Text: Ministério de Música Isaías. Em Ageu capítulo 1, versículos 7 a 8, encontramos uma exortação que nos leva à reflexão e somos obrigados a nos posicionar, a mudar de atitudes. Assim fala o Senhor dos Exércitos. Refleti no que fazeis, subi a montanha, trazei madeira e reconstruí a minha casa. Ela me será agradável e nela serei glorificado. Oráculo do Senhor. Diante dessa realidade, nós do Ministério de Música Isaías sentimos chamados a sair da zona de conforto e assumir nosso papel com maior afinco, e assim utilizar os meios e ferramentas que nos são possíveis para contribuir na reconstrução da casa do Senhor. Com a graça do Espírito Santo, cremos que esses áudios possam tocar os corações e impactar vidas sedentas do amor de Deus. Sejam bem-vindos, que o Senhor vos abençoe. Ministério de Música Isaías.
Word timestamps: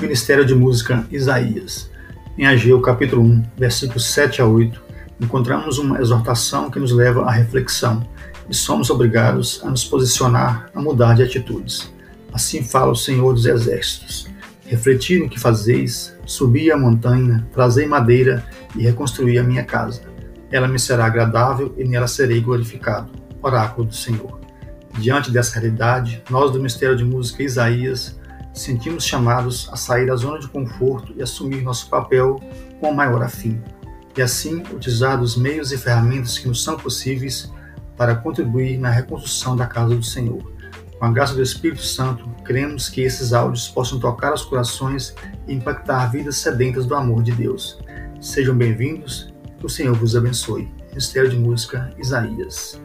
Ministério 0.00 0.44
de 0.44 0.54
Música 0.54 1.04
Isaías. 1.10 1.90
Em 2.38 2.46
Ageu 2.46 2.80
capítulo 2.80 3.20
1, 3.20 3.42
versículos 3.56 4.06
7 4.06 4.40
a 4.40 4.46
8, 4.46 4.80
encontramos 5.20 5.78
uma 5.78 6.00
exortação 6.00 6.70
que 6.70 6.78
nos 6.78 6.92
leva 6.92 7.22
à 7.22 7.32
reflexão 7.32 8.08
e 8.48 8.54
somos 8.54 8.90
obrigados 8.90 9.60
a 9.64 9.68
nos 9.68 9.84
posicionar, 9.84 10.70
a 10.72 10.80
mudar 10.80 11.14
de 11.14 11.24
atitudes. 11.24 11.92
Assim 12.32 12.62
fala 12.62 12.92
o 12.92 12.96
Senhor 12.96 13.34
dos 13.34 13.44
Exércitos. 13.44 14.28
Refleti 14.64 15.18
no 15.18 15.28
que 15.28 15.40
fazeis, 15.40 16.14
subi 16.24 16.70
a 16.70 16.78
montanha, 16.78 17.44
trazei 17.52 17.86
madeira 17.86 18.46
e 18.76 18.82
reconstruí 18.82 19.36
a 19.36 19.42
minha 19.42 19.64
casa. 19.64 20.02
Ela 20.48 20.68
me 20.68 20.78
será 20.78 21.06
agradável 21.06 21.74
e 21.76 21.82
nela 21.82 22.06
serei 22.06 22.40
glorificado. 22.40 23.10
Oráculo 23.42 23.88
do 23.88 23.94
Senhor. 23.96 24.38
Diante 25.00 25.32
dessa 25.32 25.58
realidade, 25.58 26.22
nós 26.30 26.52
do 26.52 26.58
Ministério 26.58 26.96
de 26.96 27.04
Música 27.04 27.42
Isaías 27.42 28.16
sentimos 28.58 29.04
chamados 29.04 29.68
a 29.72 29.76
sair 29.76 30.06
da 30.06 30.16
zona 30.16 30.38
de 30.38 30.48
conforto 30.48 31.14
e 31.16 31.22
assumir 31.22 31.62
nosso 31.62 31.88
papel 31.88 32.40
com 32.80 32.92
maior 32.92 33.22
afinco, 33.22 33.68
e 34.16 34.22
assim 34.22 34.62
utilizar 34.72 35.20
os 35.20 35.36
meios 35.36 35.72
e 35.72 35.78
ferramentas 35.78 36.38
que 36.38 36.48
nos 36.48 36.62
são 36.62 36.76
possíveis 36.76 37.50
para 37.96 38.14
contribuir 38.14 38.78
na 38.78 38.90
reconstrução 38.90 39.56
da 39.56 39.66
casa 39.66 39.94
do 39.94 40.04
Senhor. 40.04 40.52
Com 40.98 41.04
a 41.04 41.12
graça 41.12 41.34
do 41.34 41.42
Espírito 41.42 41.82
Santo, 41.82 42.28
cremos 42.44 42.88
que 42.88 43.02
esses 43.02 43.32
áudios 43.32 43.68
possam 43.68 44.00
tocar 44.00 44.34
os 44.34 44.42
corações 44.42 45.14
e 45.46 45.54
impactar 45.54 46.10
vidas 46.10 46.36
sedentas 46.36 46.86
do 46.86 46.94
amor 46.94 47.22
de 47.22 47.32
Deus. 47.32 47.78
Sejam 48.20 48.56
bem-vindos, 48.56 49.32
que 49.58 49.66
o 49.66 49.68
Senhor 49.68 49.94
vos 49.94 50.16
abençoe. 50.16 50.68
Ministério 50.88 51.30
de 51.30 51.36
Música 51.36 51.92
Isaías. 51.98 52.80